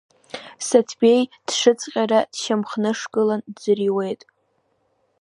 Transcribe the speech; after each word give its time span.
Саҭбеи 0.67 1.21
дшыҵҟьара 1.47 2.19
дшьамхнышгыланы 2.33 3.45
дӡырҩуеит. 3.53 4.21